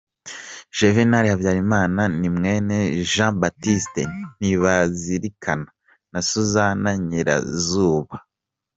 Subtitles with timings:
[0.77, 2.77] Juvénal Habyarimana ni mwene
[3.11, 4.03] Jean-Baptiste
[4.37, 5.67] Ntibazilikana
[6.11, 8.17] na Suzanne Nyirazuba.